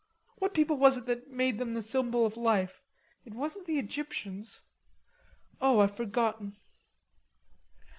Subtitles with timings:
[0.39, 2.81] What people was it that made them the symbol of life?
[3.23, 4.63] It wasn't the Egyptians.
[5.61, 6.55] O, I've forgotten."